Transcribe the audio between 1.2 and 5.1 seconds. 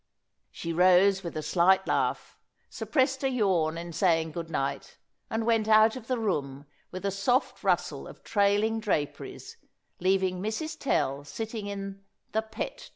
with a slight laugh, suppressed a yawn in saying good night,